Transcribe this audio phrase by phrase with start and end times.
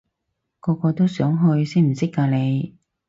[0.59, 2.75] 個個都想去，識唔識㗎你？